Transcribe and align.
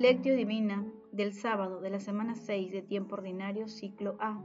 Lectio 0.00 0.34
Divina 0.34 0.86
del 1.12 1.34
sábado 1.34 1.82
de 1.82 1.90
la 1.90 2.00
semana 2.00 2.34
6 2.34 2.72
de 2.72 2.80
tiempo 2.80 3.16
ordinario, 3.16 3.68
ciclo 3.68 4.16
A. 4.18 4.42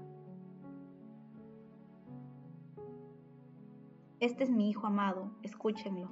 Este 4.20 4.44
es 4.44 4.50
mi 4.50 4.70
Hijo 4.70 4.86
amado, 4.86 5.32
escúchenlo. 5.44 6.10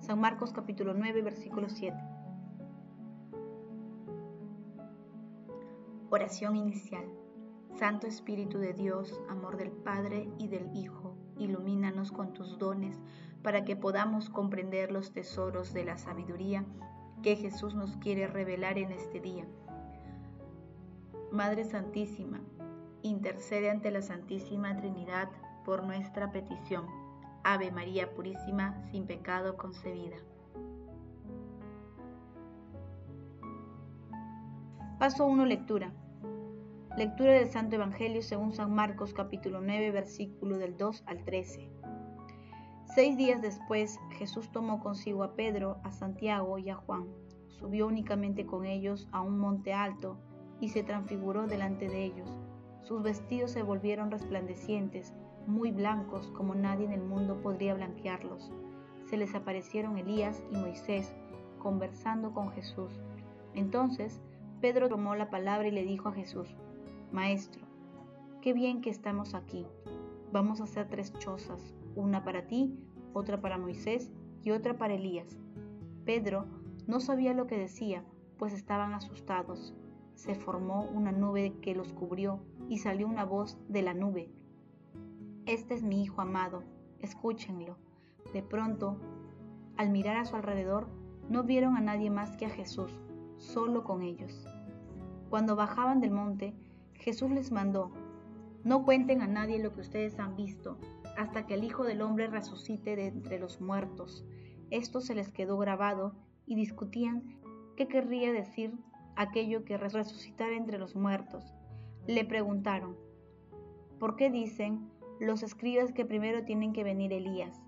San 0.00 0.20
Marcos 0.20 0.52
capítulo 0.52 0.92
9, 0.92 1.22
versículo 1.22 1.70
7. 1.70 1.96
Oración 6.10 6.54
inicial. 6.54 7.06
Santo 7.78 8.06
Espíritu 8.06 8.58
de 8.58 8.74
Dios, 8.74 9.18
amor 9.30 9.56
del 9.56 9.70
Padre 9.70 10.28
y 10.38 10.48
del 10.48 10.76
Hijo, 10.76 11.16
ilumínanos 11.38 12.12
con 12.12 12.34
tus 12.34 12.58
dones 12.58 13.00
para 13.42 13.64
que 13.64 13.76
podamos 13.76 14.28
comprender 14.28 14.92
los 14.92 15.14
tesoros 15.14 15.72
de 15.72 15.86
la 15.86 15.96
sabiduría 15.96 16.66
que 17.24 17.36
Jesús 17.36 17.74
nos 17.74 17.96
quiere 17.96 18.26
revelar 18.26 18.76
en 18.76 18.92
este 18.92 19.18
día. 19.18 19.46
Madre 21.32 21.64
Santísima, 21.64 22.38
intercede 23.00 23.70
ante 23.70 23.90
la 23.90 24.02
Santísima 24.02 24.76
Trinidad 24.76 25.30
por 25.64 25.84
nuestra 25.84 26.30
petición. 26.30 26.84
Ave 27.42 27.70
María 27.70 28.14
Purísima, 28.14 28.78
sin 28.90 29.06
pecado 29.06 29.56
concebida. 29.56 30.18
Paso 34.98 35.24
1. 35.24 35.46
Lectura. 35.46 35.94
Lectura 36.98 37.32
del 37.32 37.48
Santo 37.48 37.76
Evangelio 37.76 38.20
según 38.20 38.52
San 38.52 38.74
Marcos 38.74 39.14
capítulo 39.14 39.62
9 39.62 39.92
versículo 39.92 40.58
del 40.58 40.76
2 40.76 41.04
al 41.06 41.24
13. 41.24 41.70
Seis 42.94 43.16
días 43.16 43.42
después, 43.42 43.98
Jesús 44.10 44.48
tomó 44.52 44.78
consigo 44.78 45.24
a 45.24 45.34
Pedro, 45.34 45.78
a 45.82 45.90
Santiago 45.90 46.58
y 46.58 46.70
a 46.70 46.76
Juan, 46.76 47.08
subió 47.48 47.88
únicamente 47.88 48.46
con 48.46 48.64
ellos 48.66 49.08
a 49.10 49.20
un 49.20 49.36
monte 49.36 49.72
alto 49.72 50.16
y 50.60 50.68
se 50.68 50.84
transfiguró 50.84 51.48
delante 51.48 51.88
de 51.88 52.04
ellos. 52.04 52.38
Sus 52.84 53.02
vestidos 53.02 53.50
se 53.50 53.64
volvieron 53.64 54.12
resplandecientes, 54.12 55.12
muy 55.48 55.72
blancos 55.72 56.28
como 56.36 56.54
nadie 56.54 56.86
en 56.86 56.92
el 56.92 57.02
mundo 57.02 57.42
podría 57.42 57.74
blanquearlos. 57.74 58.52
Se 59.10 59.16
les 59.16 59.34
aparecieron 59.34 59.98
Elías 59.98 60.40
y 60.52 60.56
Moisés 60.56 61.16
conversando 61.58 62.32
con 62.32 62.52
Jesús. 62.52 62.92
Entonces 63.54 64.20
Pedro 64.60 64.88
tomó 64.88 65.16
la 65.16 65.30
palabra 65.30 65.66
y 65.66 65.72
le 65.72 65.82
dijo 65.82 66.10
a 66.10 66.12
Jesús, 66.12 66.54
Maestro, 67.10 67.66
qué 68.40 68.52
bien 68.52 68.82
que 68.82 68.90
estamos 68.90 69.34
aquí. 69.34 69.66
Vamos 70.30 70.60
a 70.60 70.64
hacer 70.64 70.88
tres 70.88 71.12
chozas, 71.18 71.74
una 71.96 72.24
para 72.24 72.46
ti, 72.46 72.78
otra 73.12 73.40
para 73.40 73.58
Moisés 73.58 74.12
y 74.42 74.50
otra 74.50 74.76
para 74.76 74.94
Elías. 74.94 75.38
Pedro 76.04 76.46
no 76.86 77.00
sabía 77.00 77.32
lo 77.32 77.46
que 77.46 77.58
decía, 77.58 78.04
pues 78.38 78.52
estaban 78.52 78.92
asustados. 78.92 79.74
Se 80.14 80.34
formó 80.34 80.88
una 80.92 81.12
nube 81.12 81.54
que 81.60 81.74
los 81.74 81.92
cubrió 81.92 82.40
y 82.68 82.78
salió 82.78 83.06
una 83.06 83.24
voz 83.24 83.58
de 83.68 83.82
la 83.82 83.94
nube. 83.94 84.30
Este 85.46 85.74
es 85.74 85.82
mi 85.82 86.02
Hijo 86.02 86.20
amado, 86.20 86.62
escúchenlo. 87.00 87.76
De 88.32 88.42
pronto, 88.42 88.98
al 89.76 89.90
mirar 89.90 90.16
a 90.16 90.24
su 90.24 90.36
alrededor, 90.36 90.88
no 91.28 91.42
vieron 91.42 91.76
a 91.76 91.80
nadie 91.80 92.10
más 92.10 92.36
que 92.36 92.46
a 92.46 92.50
Jesús, 92.50 92.90
solo 93.38 93.84
con 93.84 94.02
ellos. 94.02 94.46
Cuando 95.30 95.56
bajaban 95.56 96.00
del 96.00 96.10
monte, 96.10 96.54
Jesús 96.94 97.30
les 97.30 97.50
mandó, 97.50 97.90
no 98.62 98.84
cuenten 98.84 99.20
a 99.20 99.26
nadie 99.26 99.62
lo 99.62 99.72
que 99.72 99.82
ustedes 99.82 100.18
han 100.18 100.36
visto, 100.36 100.78
hasta 101.16 101.46
que 101.46 101.54
el 101.54 101.64
Hijo 101.64 101.84
del 101.84 102.02
Hombre 102.02 102.26
resucite 102.26 102.96
de 102.96 103.06
entre 103.06 103.38
los 103.38 103.60
muertos. 103.60 104.24
Esto 104.70 105.00
se 105.00 105.14
les 105.14 105.32
quedó 105.32 105.58
grabado 105.58 106.14
y 106.46 106.54
discutían 106.54 107.36
qué 107.76 107.88
querría 107.88 108.32
decir 108.32 108.74
aquello 109.16 109.64
que 109.64 109.76
resucitar 109.76 110.52
entre 110.52 110.78
los 110.78 110.96
muertos. 110.96 111.54
Le 112.06 112.24
preguntaron, 112.24 112.96
¿por 113.98 114.16
qué 114.16 114.30
dicen 114.30 114.90
los 115.20 115.42
escribas 115.42 115.92
que 115.92 116.04
primero 116.04 116.44
tienen 116.44 116.72
que 116.72 116.84
venir 116.84 117.12
Elías? 117.12 117.62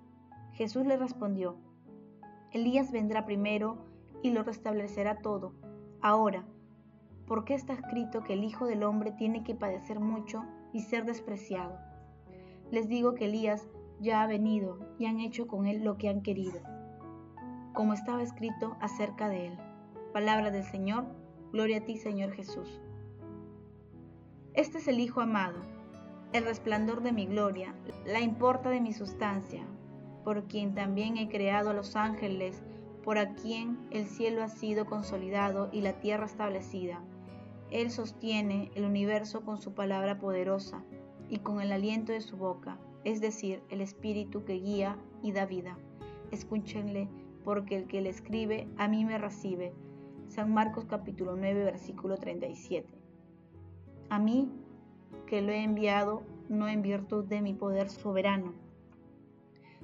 Jesús 0.52 0.86
le 0.86 0.96
respondió, 0.96 1.56
Elías 2.52 2.90
vendrá 2.90 3.26
primero 3.26 3.84
y 4.22 4.30
lo 4.30 4.42
restablecerá 4.42 5.18
todo. 5.18 5.54
Ahora, 6.00 6.44
¿por 7.26 7.44
qué 7.44 7.54
está 7.54 7.72
escrito 7.72 8.22
que 8.22 8.32
el 8.32 8.44
Hijo 8.44 8.66
del 8.66 8.82
Hombre 8.82 9.12
tiene 9.12 9.44
que 9.44 9.54
padecer 9.54 10.00
mucho 10.00 10.44
y 10.72 10.80
ser 10.80 11.04
despreciado? 11.04 11.78
Les 12.70 12.88
digo 12.88 13.14
que 13.14 13.26
Elías 13.26 13.68
ya 14.00 14.22
ha 14.22 14.26
venido 14.26 14.78
y 14.98 15.06
han 15.06 15.20
hecho 15.20 15.46
con 15.46 15.66
él 15.66 15.84
lo 15.84 15.96
que 15.96 16.08
han 16.08 16.22
querido, 16.22 16.60
como 17.72 17.92
estaba 17.92 18.22
escrito 18.22 18.76
acerca 18.80 19.28
de 19.28 19.46
él. 19.46 19.58
Palabra 20.12 20.50
del 20.50 20.64
Señor, 20.64 21.04
gloria 21.52 21.78
a 21.78 21.80
ti 21.82 21.96
Señor 21.96 22.32
Jesús. 22.32 22.80
Este 24.54 24.78
es 24.78 24.88
el 24.88 24.98
Hijo 24.98 25.20
amado, 25.20 25.60
el 26.32 26.44
resplandor 26.44 27.02
de 27.02 27.12
mi 27.12 27.26
gloria, 27.26 27.74
la 28.04 28.20
importa 28.20 28.68
de 28.70 28.80
mi 28.80 28.92
sustancia, 28.92 29.62
por 30.24 30.48
quien 30.48 30.74
también 30.74 31.16
he 31.18 31.28
creado 31.28 31.70
a 31.70 31.74
los 31.74 31.94
ángeles, 31.94 32.64
por 33.04 33.16
a 33.18 33.34
quien 33.34 33.78
el 33.92 34.06
cielo 34.06 34.42
ha 34.42 34.48
sido 34.48 34.86
consolidado 34.86 35.68
y 35.72 35.82
la 35.82 36.00
tierra 36.00 36.26
establecida. 36.26 37.00
Él 37.70 37.90
sostiene 37.90 38.72
el 38.74 38.84
universo 38.84 39.44
con 39.44 39.58
su 39.58 39.72
palabra 39.72 40.18
poderosa 40.18 40.82
y 41.28 41.38
con 41.38 41.60
el 41.60 41.72
aliento 41.72 42.12
de 42.12 42.20
su 42.20 42.36
boca, 42.36 42.78
es 43.04 43.20
decir, 43.20 43.62
el 43.70 43.80
espíritu 43.80 44.44
que 44.44 44.54
guía 44.54 44.96
y 45.22 45.32
da 45.32 45.46
vida. 45.46 45.76
Escúchenle, 46.30 47.08
porque 47.44 47.76
el 47.76 47.86
que 47.86 48.00
le 48.00 48.10
escribe 48.10 48.68
a 48.76 48.88
mí 48.88 49.04
me 49.04 49.18
recibe. 49.18 49.72
San 50.28 50.52
Marcos 50.52 50.86
capítulo 50.86 51.36
9, 51.36 51.64
versículo 51.64 52.16
37. 52.16 52.88
A 54.08 54.18
mí, 54.18 54.50
que 55.26 55.42
lo 55.42 55.52
he 55.52 55.62
enviado, 55.62 56.22
no 56.48 56.68
en 56.68 56.82
virtud 56.82 57.24
de 57.24 57.40
mi 57.40 57.54
poder 57.54 57.90
soberano, 57.90 58.54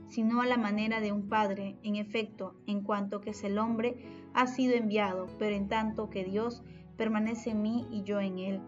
sino 0.09 0.43
a 0.43 0.47
la 0.47 0.57
manera 0.57 1.01
de 1.01 1.13
un 1.13 1.29
padre, 1.29 1.77
en 1.83 1.97
efecto, 1.97 2.55
en 2.67 2.83
cuanto 2.83 3.21
que 3.21 3.31
es 3.31 3.45
el 3.45 3.59
hombre, 3.59 3.97
ha 4.35 4.47
sido 4.47 4.75
enviado, 4.75 5.27
pero 5.39 5.55
en 5.55 5.69
tanto 5.69 6.11
que 6.11 6.25
Dios 6.25 6.63
permanece 6.97 7.51
en 7.51 7.63
mí 7.63 7.87
y 7.91 8.03
yo 8.03 8.21
en 8.21 8.39
él. 8.39 8.61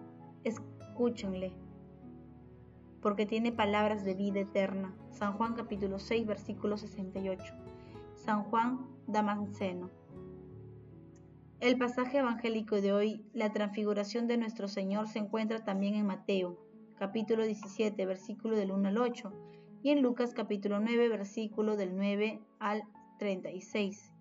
Escúchenle 0.44 1.52
porque 3.04 3.26
tiene 3.26 3.52
palabras 3.52 4.02
de 4.02 4.14
vida 4.14 4.40
eterna. 4.40 4.96
San 5.10 5.34
Juan 5.34 5.52
capítulo 5.52 5.98
6, 5.98 6.26
versículo 6.26 6.78
68. 6.78 7.54
San 8.14 8.44
Juan 8.44 8.86
Damasceno. 9.06 9.90
El 11.60 11.76
pasaje 11.76 12.16
evangélico 12.16 12.80
de 12.80 12.94
hoy, 12.94 13.26
la 13.34 13.52
transfiguración 13.52 14.26
de 14.26 14.38
nuestro 14.38 14.68
Señor, 14.68 15.06
se 15.06 15.18
encuentra 15.18 15.62
también 15.62 15.96
en 15.96 16.06
Mateo, 16.06 16.58
capítulo 16.98 17.44
17, 17.44 18.06
versículo 18.06 18.56
del 18.56 18.72
1 18.72 18.88
al 18.88 18.96
8, 18.96 19.32
y 19.82 19.90
en 19.90 20.00
Lucas 20.00 20.32
capítulo 20.32 20.80
9, 20.80 21.10
versículo 21.10 21.76
del 21.76 21.94
9 21.94 22.40
al 22.58 22.84
36. 23.18 24.14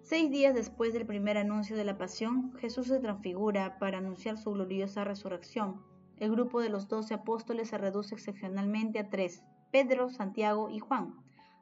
Seis 0.00 0.30
días 0.30 0.54
después 0.54 0.94
del 0.94 1.04
primer 1.04 1.36
anuncio 1.36 1.76
de 1.76 1.84
la 1.84 1.98
pasión, 1.98 2.54
Jesús 2.54 2.86
se 2.86 3.00
transfigura 3.00 3.78
para 3.78 3.98
anunciar 3.98 4.38
su 4.38 4.50
gloriosa 4.50 5.04
resurrección 5.04 5.89
el 6.20 6.30
grupo 6.30 6.60
de 6.60 6.68
los 6.68 6.86
doce 6.86 7.14
apóstoles 7.14 7.70
se 7.70 7.78
reduce 7.78 8.14
excepcionalmente 8.14 9.00
a 9.00 9.10
tres, 9.10 9.42
Pedro, 9.72 10.10
Santiago 10.10 10.70
y 10.70 10.78
Juan, 10.78 11.14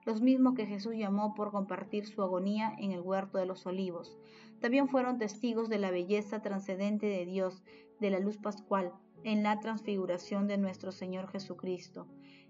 los 0.05 0.21
mismos 0.21 0.55
que 0.55 0.67
Jesús 0.67 0.95
llamó 0.97 1.35
por 1.35 1.51
compartir 1.51 2.07
su 2.07 2.23
agonía 2.23 2.75
en 2.79 2.93
el 2.93 3.01
huerto 3.01 3.39
de 3.39 3.47
los 3.47 3.67
olivos. 3.67 4.19
También 4.61 4.89
fueron 4.89 5.19
testigos 5.19 5.69
de 5.69 5.79
la 5.79 5.91
belleza 5.91 6.43
trascendente 6.43 7.07
de 7.07 7.25
Dios, 7.25 7.63
de 8.01 8.11
la 8.11 8.19
luz 8.19 8.37
pascual, 8.39 8.93
en 9.25 9.43
la 9.43 9.61
transfiguración 9.61 10.49
de 10.49 10.59
nuestro 10.59 10.93
Señor 10.93 11.29
Jesucristo. 11.29 12.07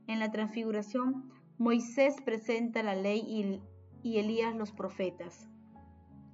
En 0.07 0.19
la 0.19 0.31
transfiguración, 0.31 1.31
Moisés 1.59 2.17
presenta 2.25 2.83
la 2.83 2.95
ley 2.95 3.61
y, 4.03 4.19
Elías 4.19 4.55
los 4.55 4.73
profetas, 4.73 5.49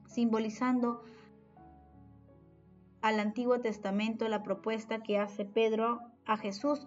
simbolizando 0.06 1.02
al 3.04 3.20
Antiguo 3.20 3.60
Testamento 3.60 4.26
la 4.28 4.42
propuesta 4.42 5.02
que 5.02 5.18
hace 5.18 5.44
Pedro 5.44 6.00
a 6.24 6.38
Jesús 6.38 6.86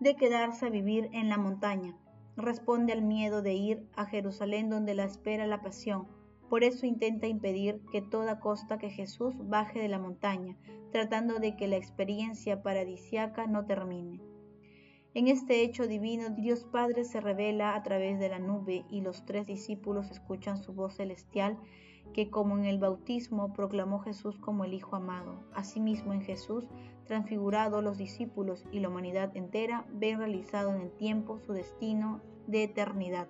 de 0.00 0.16
quedarse 0.16 0.64
a 0.64 0.70
vivir 0.70 1.10
en 1.12 1.28
la 1.28 1.36
montaña. 1.36 1.94
Responde 2.34 2.94
al 2.94 3.02
miedo 3.02 3.42
de 3.42 3.52
ir 3.52 3.86
a 3.94 4.06
Jerusalén 4.06 4.70
donde 4.70 4.94
la 4.94 5.04
espera 5.04 5.46
la 5.46 5.60
pasión. 5.60 6.08
Por 6.48 6.64
eso 6.64 6.86
intenta 6.86 7.26
impedir 7.26 7.82
que 7.92 8.00
toda 8.00 8.40
costa 8.40 8.78
que 8.78 8.88
Jesús 8.88 9.34
baje 9.36 9.80
de 9.80 9.88
la 9.88 9.98
montaña, 9.98 10.56
tratando 10.92 11.40
de 11.40 11.54
que 11.56 11.68
la 11.68 11.76
experiencia 11.76 12.62
paradisiaca 12.62 13.46
no 13.46 13.66
termine. 13.66 14.18
En 15.12 15.28
este 15.28 15.60
hecho 15.62 15.86
divino, 15.86 16.30
Dios 16.30 16.64
Padre 16.64 17.04
se 17.04 17.20
revela 17.20 17.74
a 17.74 17.82
través 17.82 18.18
de 18.18 18.30
la 18.30 18.38
nube 18.38 18.86
y 18.88 19.02
los 19.02 19.26
tres 19.26 19.46
discípulos 19.46 20.10
escuchan 20.10 20.56
su 20.56 20.72
voz 20.72 20.94
celestial 20.94 21.58
que 22.12 22.30
como 22.30 22.58
en 22.58 22.64
el 22.64 22.78
bautismo 22.78 23.52
proclamó 23.52 24.00
Jesús 24.00 24.38
como 24.38 24.64
el 24.64 24.74
Hijo 24.74 24.96
amado. 24.96 25.44
Asimismo 25.54 26.12
en 26.12 26.22
Jesús, 26.22 26.66
transfigurado 27.06 27.82
los 27.82 27.98
discípulos 27.98 28.64
y 28.70 28.80
la 28.80 28.88
humanidad 28.88 29.36
entera 29.36 29.86
ven 29.92 30.18
realizado 30.18 30.74
en 30.74 30.80
el 30.80 30.90
tiempo 30.92 31.38
su 31.38 31.52
destino 31.52 32.20
de 32.46 32.64
eternidad. 32.64 33.28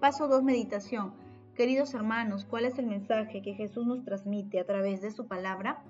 Paso 0.00 0.28
2. 0.28 0.42
Meditación. 0.42 1.12
Queridos 1.54 1.92
hermanos, 1.94 2.44
¿cuál 2.44 2.64
es 2.64 2.78
el 2.78 2.86
mensaje 2.86 3.42
que 3.42 3.54
Jesús 3.54 3.84
nos 3.84 4.04
transmite 4.04 4.60
a 4.60 4.64
través 4.64 5.00
de 5.00 5.10
su 5.10 5.26
palabra? 5.26 5.82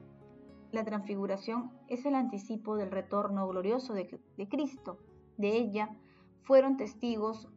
La 0.72 0.84
transfiguración 0.84 1.70
es 1.88 2.06
el 2.06 2.14
anticipo 2.14 2.76
del 2.76 2.90
retorno 2.90 3.46
glorioso 3.46 3.92
de, 3.92 4.19
de 4.36 4.48
Cristo. 4.48 4.98
De 5.36 5.56
ella 5.56 5.90
fueron 6.42 6.78
testigos 6.78 7.48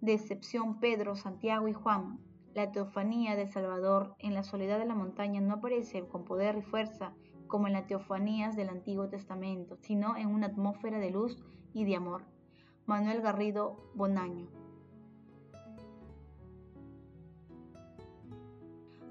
de 0.00 0.14
excepción 0.14 0.78
Pedro, 0.78 1.16
Santiago 1.16 1.66
y 1.66 1.72
Juan. 1.72 2.20
La 2.58 2.72
teofanía 2.72 3.36
del 3.36 3.52
Salvador 3.52 4.16
en 4.18 4.34
la 4.34 4.42
soledad 4.42 4.80
de 4.80 4.84
la 4.84 4.96
montaña 4.96 5.40
no 5.40 5.54
aparece 5.54 6.04
con 6.08 6.24
poder 6.24 6.56
y 6.56 6.62
fuerza 6.62 7.12
como 7.46 7.68
en 7.68 7.74
las 7.74 7.86
teofanías 7.86 8.56
del 8.56 8.68
Antiguo 8.68 9.08
Testamento, 9.08 9.76
sino 9.80 10.16
en 10.16 10.26
una 10.26 10.48
atmósfera 10.48 10.98
de 10.98 11.12
luz 11.12 11.38
y 11.72 11.84
de 11.84 11.94
amor. 11.94 12.24
Manuel 12.84 13.20
Garrido 13.20 13.76
Bonaño. 13.94 14.48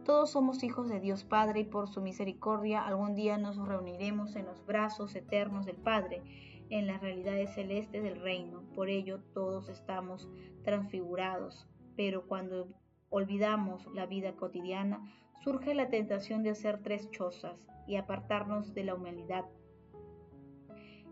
Todos 0.04 0.30
somos 0.30 0.62
hijos 0.64 0.90
de 0.90 1.00
Dios 1.00 1.24
Padre 1.24 1.62
y 1.62 1.64
por 1.64 1.88
su 1.88 2.02
misericordia 2.02 2.86
algún 2.86 3.16
día 3.16 3.38
nos 3.38 3.56
reuniremos 3.66 4.36
en 4.36 4.46
los 4.46 4.66
brazos 4.66 5.16
eternos 5.16 5.66
del 5.66 5.78
Padre, 5.78 6.22
en 6.70 6.86
las 6.86 7.00
realidades 7.00 7.54
celestes 7.56 8.04
del 8.04 8.20
reino. 8.20 8.64
Por 8.76 8.90
ello 8.90 9.22
todos 9.34 9.70
estamos 9.70 10.28
transfigurados, 10.66 11.70
pero 11.96 12.28
cuando 12.28 12.68
olvidamos 13.10 13.88
la 13.94 14.06
vida 14.06 14.34
cotidiana, 14.34 15.02
surge 15.44 15.74
la 15.74 15.90
tentación 15.90 16.44
de 16.44 16.52
hacer 16.52 16.82
tres 16.82 17.10
chozas 17.12 17.68
y 17.88 17.96
apartarnos 17.96 18.74
de 18.74 18.84
la 18.84 18.96
humanidad. 18.96 19.46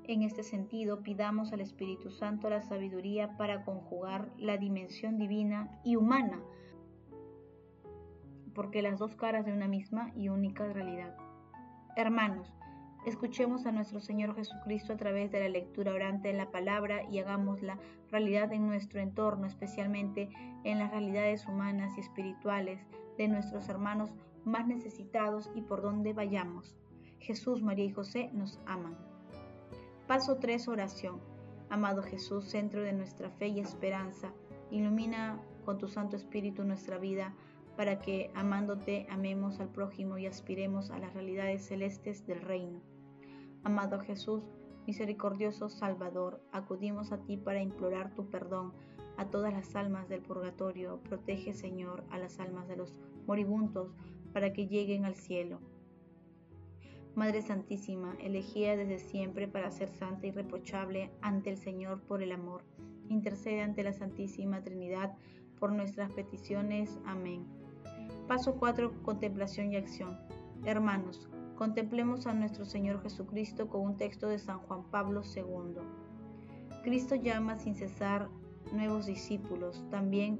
En 0.03 0.21
este 0.21 0.43
sentido, 0.43 1.01
pidamos 1.01 1.51
al 1.51 1.61
Espíritu 1.61 2.11
Santo 2.11 2.49
la 2.49 2.61
sabiduría 2.61 3.37
para 3.37 3.63
conjugar 3.63 4.29
la 4.37 4.57
dimensión 4.57 5.17
divina 5.17 5.79
y 5.83 5.95
humana, 5.95 6.43
porque 8.53 8.81
las 8.81 8.99
dos 8.99 9.15
caras 9.15 9.45
de 9.45 9.53
una 9.53 9.67
misma 9.67 10.11
y 10.15 10.29
única 10.29 10.71
realidad. 10.71 11.17
Hermanos, 11.95 12.53
escuchemos 13.05 13.65
a 13.65 13.71
nuestro 13.71 13.99
Señor 13.99 14.35
Jesucristo 14.35 14.93
a 14.93 14.97
través 14.97 15.31
de 15.31 15.39
la 15.39 15.49
lectura 15.49 15.93
orante 15.93 16.29
de 16.29 16.33
la 16.33 16.51
palabra 16.51 17.03
y 17.09 17.19
hagamos 17.19 17.61
la 17.61 17.77
realidad 18.09 18.51
en 18.51 18.67
nuestro 18.67 18.99
entorno, 18.99 19.45
especialmente 19.45 20.29
en 20.63 20.79
las 20.79 20.91
realidades 20.91 21.45
humanas 21.47 21.97
y 21.97 22.01
espirituales 22.01 22.81
de 23.17 23.27
nuestros 23.27 23.69
hermanos 23.69 24.11
más 24.43 24.67
necesitados 24.67 25.51
y 25.55 25.61
por 25.61 25.81
donde 25.81 26.13
vayamos. 26.13 26.75
Jesús, 27.19 27.61
María 27.61 27.85
y 27.85 27.91
José 27.91 28.29
nos 28.33 28.59
aman. 28.65 28.97
Paso 30.07 30.37
3. 30.37 30.67
Oración. 30.67 31.19
Amado 31.69 32.03
Jesús, 32.03 32.45
centro 32.45 32.83
de 32.83 32.93
nuestra 32.93 33.29
fe 33.29 33.47
y 33.47 33.59
esperanza, 33.59 34.31
ilumina 34.69 35.41
con 35.65 35.77
tu 35.77 35.87
Santo 35.87 36.15
Espíritu 36.15 36.63
nuestra 36.63 36.97
vida 36.97 37.33
para 37.75 37.99
que, 37.99 38.31
amándote, 38.35 39.07
amemos 39.09 39.59
al 39.59 39.69
prójimo 39.69 40.17
y 40.17 40.27
aspiremos 40.27 40.91
a 40.91 40.99
las 40.99 41.13
realidades 41.13 41.65
celestes 41.65 42.25
del 42.25 42.41
reino. 42.41 42.81
Amado 43.65 43.99
Jesús, 43.99 44.43
misericordioso 44.85 45.69
Salvador, 45.69 46.39
acudimos 46.51 47.11
a 47.11 47.17
ti 47.17 47.35
para 47.35 47.63
implorar 47.63 48.13
tu 48.13 48.29
perdón 48.29 48.73
a 49.17 49.31
todas 49.31 49.51
las 49.51 49.75
almas 49.75 50.07
del 50.07 50.21
purgatorio. 50.21 50.99
Protege, 51.01 51.51
Señor, 51.51 52.03
a 52.11 52.19
las 52.19 52.39
almas 52.39 52.67
de 52.67 52.75
los 52.75 52.93
moribundos 53.25 53.95
para 54.33 54.53
que 54.53 54.67
lleguen 54.67 55.03
al 55.03 55.15
cielo. 55.15 55.61
Madre 57.15 57.41
Santísima, 57.41 58.15
elegida 58.19 58.75
desde 58.75 58.99
siempre 58.99 59.47
para 59.47 59.71
ser 59.71 59.89
santa 59.89 60.27
y 60.27 60.31
reprochable 60.31 61.09
ante 61.21 61.49
el 61.49 61.57
Señor 61.57 62.01
por 62.01 62.21
el 62.21 62.33
amor, 62.33 62.61
intercede 63.09 63.63
ante 63.63 63.81
la 63.81 63.93
Santísima 63.93 64.61
Trinidad 64.61 65.17
por 65.59 65.71
nuestras 65.71 66.13
peticiones. 66.13 66.99
Amén. 67.03 67.47
Paso 68.27 68.57
4. 68.59 69.01
Contemplación 69.01 69.71
y 69.71 69.77
acción. 69.77 70.19
Hermanos, 70.65 71.27
contemplemos 71.55 72.27
a 72.27 72.33
nuestro 72.33 72.65
Señor 72.65 73.01
Jesucristo 73.01 73.69
con 73.69 73.81
un 73.81 73.97
texto 73.97 74.27
de 74.27 74.39
San 74.39 74.59
Juan 74.59 74.83
Pablo 74.91 75.21
II. 75.35 75.75
Cristo 76.83 77.15
llama 77.15 77.57
sin 77.57 77.75
cesar 77.75 78.29
nuevos 78.71 79.05
discípulos, 79.05 79.83
también 79.89 80.39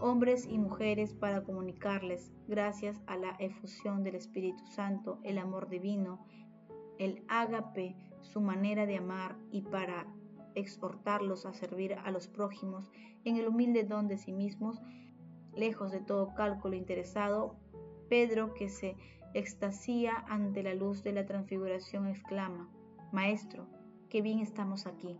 hombres 0.00 0.46
y 0.46 0.58
mujeres 0.58 1.12
para 1.12 1.44
comunicarles, 1.44 2.32
gracias 2.48 3.00
a 3.06 3.16
la 3.16 3.36
efusión 3.38 4.02
del 4.02 4.14
Espíritu 4.14 4.66
Santo, 4.66 5.18
el 5.22 5.38
amor 5.38 5.68
divino, 5.68 6.24
el 6.98 7.22
ágape, 7.28 7.96
su 8.22 8.40
manera 8.40 8.86
de 8.86 8.96
amar 8.96 9.36
y 9.50 9.62
para 9.62 10.06
exhortarlos 10.54 11.46
a 11.46 11.52
servir 11.52 11.94
a 11.94 12.10
los 12.10 12.28
prójimos 12.28 12.90
en 13.24 13.36
el 13.36 13.48
humilde 13.48 13.84
don 13.84 14.08
de 14.08 14.18
sí 14.18 14.32
mismos, 14.32 14.80
lejos 15.54 15.92
de 15.92 16.00
todo 16.00 16.34
cálculo 16.34 16.76
interesado, 16.76 17.56
Pedro, 18.08 18.54
que 18.54 18.68
se 18.68 18.96
extasía 19.34 20.24
ante 20.28 20.62
la 20.62 20.74
luz 20.74 21.02
de 21.02 21.12
la 21.12 21.26
transfiguración, 21.26 22.06
exclama, 22.06 22.68
Maestro, 23.12 23.66
qué 24.08 24.22
bien 24.22 24.40
estamos 24.40 24.86
aquí. 24.86 25.18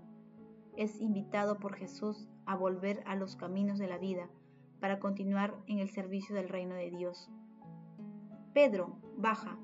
Es 0.76 1.00
invitado 1.00 1.58
por 1.58 1.74
Jesús 1.74 2.28
a 2.46 2.56
volver 2.56 3.02
a 3.06 3.14
los 3.16 3.36
caminos 3.36 3.78
de 3.78 3.88
la 3.88 3.98
vida, 3.98 4.28
para 4.80 4.98
continuar 4.98 5.54
en 5.66 5.78
el 5.78 5.90
servicio 5.90 6.34
del 6.34 6.48
reino 6.48 6.74
de 6.74 6.90
Dios. 6.90 7.30
Pedro, 8.52 8.98
baja. 9.16 9.58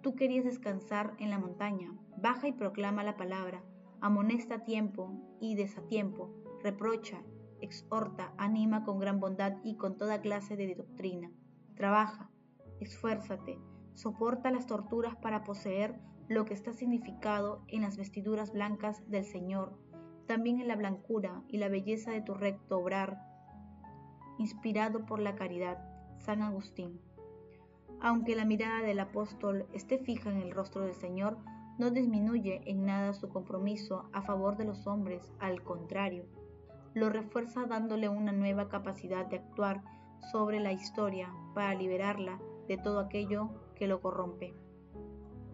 Tú 0.00 0.16
querías 0.16 0.44
descansar 0.44 1.14
en 1.18 1.30
la 1.30 1.38
montaña. 1.38 1.92
Baja 2.16 2.48
y 2.48 2.52
proclama 2.52 3.04
la 3.04 3.16
palabra. 3.16 3.62
Amonesta 4.00 4.56
a 4.56 4.64
tiempo 4.64 5.12
y 5.40 5.54
desatiempo. 5.54 6.34
Reprocha, 6.62 7.22
exhorta, 7.60 8.32
anima 8.36 8.84
con 8.84 8.98
gran 8.98 9.20
bondad 9.20 9.58
y 9.62 9.76
con 9.76 9.96
toda 9.96 10.20
clase 10.20 10.56
de 10.56 10.74
doctrina. 10.74 11.30
Trabaja, 11.74 12.30
esfuérzate, 12.84 13.58
soporta 13.94 14.50
las 14.50 14.66
torturas 14.66 15.16
para 15.16 15.44
poseer 15.44 15.98
lo 16.28 16.44
que 16.44 16.54
está 16.54 16.72
significado 16.72 17.62
en 17.68 17.82
las 17.82 17.96
vestiduras 17.96 18.52
blancas 18.52 19.02
del 19.10 19.24
Señor, 19.24 19.76
también 20.26 20.60
en 20.60 20.68
la 20.68 20.76
blancura 20.76 21.42
y 21.48 21.58
la 21.58 21.68
belleza 21.68 22.12
de 22.12 22.22
tu 22.22 22.34
recto 22.34 22.78
obrar 22.78 23.18
inspirado 24.38 25.06
por 25.06 25.20
la 25.20 25.36
caridad, 25.36 25.78
San 26.18 26.42
Agustín. 26.42 27.00
Aunque 28.00 28.34
la 28.34 28.44
mirada 28.44 28.82
del 28.82 28.98
apóstol 28.98 29.66
esté 29.72 29.98
fija 29.98 30.30
en 30.30 30.38
el 30.38 30.50
rostro 30.50 30.82
del 30.82 30.94
Señor, 30.94 31.38
no 31.78 31.90
disminuye 31.90 32.62
en 32.66 32.84
nada 32.84 33.12
su 33.12 33.28
compromiso 33.28 34.08
a 34.12 34.22
favor 34.22 34.56
de 34.56 34.64
los 34.64 34.86
hombres, 34.86 35.32
al 35.40 35.62
contrario, 35.62 36.24
lo 36.94 37.10
refuerza 37.10 37.66
dándole 37.66 38.08
una 38.08 38.32
nueva 38.32 38.68
capacidad 38.68 39.26
de 39.26 39.36
actuar 39.36 39.82
sobre 40.32 40.60
la 40.60 40.72
historia 40.72 41.32
para 41.54 41.74
liberarla 41.74 42.40
de 42.66 42.78
todo 42.78 43.00
aquello 43.00 43.50
que 43.74 43.86
lo 43.86 44.00
corrompe. 44.00 44.54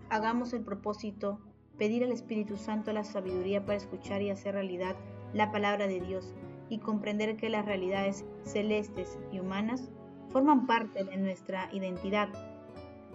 Hagamos 0.09 0.53
el 0.53 0.63
propósito, 0.63 1.41
pedir 1.79 2.05
al 2.05 2.13
Espíritu 2.13 2.57
Santo 2.57 2.93
la 2.93 3.05
sabiduría 3.05 3.65
para 3.65 3.79
escuchar 3.79 4.23
y 4.23 4.31
hacer 4.31 4.55
realidad 4.55 4.97
la 5.33 5.53
palabra 5.53 5.87
de 5.87 6.01
Dios 6.01 6.35
y 6.69 6.79
comprender 6.79 7.37
que 7.37 7.49
las 7.49 7.65
realidades 7.65 8.25
celestes 8.45 9.19
y 9.33 9.41
humanas 9.41 9.91
forman 10.31 10.67
parte 10.67 11.05
de 11.05 11.17
nuestra 11.17 11.69
identidad. 11.73 12.29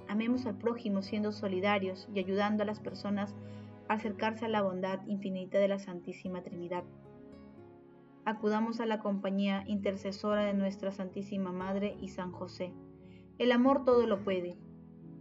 Amemos 0.08 0.46
al 0.46 0.58
prójimo 0.58 1.02
siendo 1.02 1.32
solidarios 1.32 2.08
y 2.14 2.20
ayudando 2.20 2.64
a 2.64 2.66
las 2.66 2.80
personas 2.80 3.34
a 3.88 3.94
acercarse 3.94 4.46
a 4.46 4.50
la 4.50 4.62
bondad 4.62 5.06
infinita 5.08 5.58
de 5.58 5.68
la 5.68 5.80
Santísima 5.80 6.44
Trinidad. 6.44 6.84
Acudamos 8.26 8.80
a 8.80 8.86
la 8.86 9.00
compañía 9.00 9.64
intercesora 9.68 10.46
de 10.46 10.54
nuestra 10.54 10.92
Santísima 10.92 11.52
Madre 11.52 11.96
y 12.02 12.10
San 12.10 12.32
José. 12.32 12.74
El 13.38 13.52
amor 13.52 13.84
todo 13.84 14.08
lo 14.08 14.24
puede. 14.24 14.56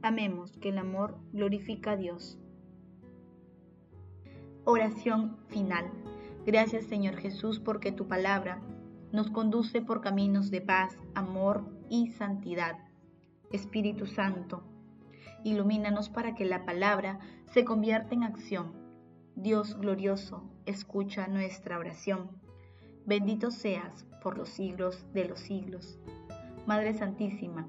Amemos 0.00 0.56
que 0.58 0.68
el 0.68 0.78
amor 0.78 1.18
glorifica 1.32 1.92
a 1.92 1.96
Dios. 1.96 2.38
Oración 4.64 5.36
final. 5.48 5.90
Gracias 6.46 6.84
Señor 6.84 7.16
Jesús 7.16 7.58
porque 7.58 7.90
tu 7.90 8.06
palabra 8.06 8.62
nos 9.10 9.30
conduce 9.30 9.80
por 9.80 10.00
caminos 10.00 10.52
de 10.52 10.60
paz, 10.60 10.96
amor 11.14 11.64
y 11.88 12.08
santidad. 12.08 12.78
Espíritu 13.50 14.06
Santo, 14.06 14.62
ilumínanos 15.42 16.08
para 16.08 16.36
que 16.36 16.44
la 16.44 16.64
palabra 16.64 17.18
se 17.52 17.64
convierta 17.64 18.14
en 18.14 18.22
acción. 18.22 18.72
Dios 19.34 19.76
glorioso, 19.76 20.48
escucha 20.66 21.26
nuestra 21.26 21.78
oración. 21.78 22.30
Bendito 23.06 23.50
seas 23.50 24.06
por 24.22 24.38
los 24.38 24.50
siglos 24.50 25.04
de 25.12 25.24
los 25.24 25.40
siglos. 25.40 25.98
Madre 26.66 26.94
Santísima, 26.94 27.68